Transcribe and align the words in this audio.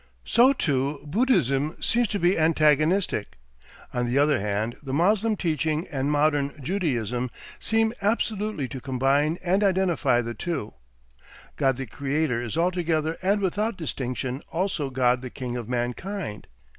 So, 0.25 0.51
too, 0.51 0.99
Buddhism 1.05 1.77
seems 1.79 2.07
to 2.07 2.17
be 2.17 2.35
"antagonistic." 2.35 3.37
On 3.93 4.07
the 4.07 4.17
other 4.17 4.39
hand, 4.39 4.77
the 4.81 4.95
Moslem 4.95 5.35
teaching 5.37 5.87
and 5.91 6.11
modern 6.11 6.59
Judaism 6.59 7.29
seem 7.59 7.93
absolutely 8.01 8.67
to 8.69 8.81
combine 8.81 9.37
and 9.43 9.63
identify 9.63 10.21
the 10.21 10.33
two; 10.33 10.73
God 11.55 11.75
the 11.75 11.85
creator 11.85 12.41
is 12.41 12.57
altogether 12.57 13.15
and 13.21 13.41
without 13.41 13.77
distinction 13.77 14.41
also 14.51 14.89
God 14.89 15.21
the 15.21 15.29
King 15.29 15.55
of 15.55 15.69
Mankind. 15.69 16.47